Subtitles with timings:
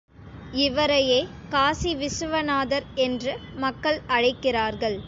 [0.61, 1.19] இவரையே
[1.49, 4.99] காசி விசுவநாதர் என்று மக்கள் அழைக்கிறார்கள்.